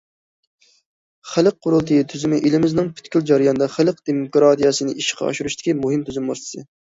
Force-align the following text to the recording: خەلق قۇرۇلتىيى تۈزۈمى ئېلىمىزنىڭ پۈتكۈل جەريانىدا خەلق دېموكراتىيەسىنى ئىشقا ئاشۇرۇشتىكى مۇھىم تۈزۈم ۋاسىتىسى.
خەلق 1.33 1.57
قۇرۇلتىيى 1.65 2.05
تۈزۈمى 2.13 2.39
ئېلىمىزنىڭ 2.47 2.89
پۈتكۈل 3.01 3.27
جەريانىدا 3.31 3.69
خەلق 3.75 4.01
دېموكراتىيەسىنى 4.11 4.97
ئىشقا 5.03 5.29
ئاشۇرۇشتىكى 5.31 5.77
مۇھىم 5.85 6.09
تۈزۈم 6.09 6.33
ۋاسىتىسى. 6.35 6.67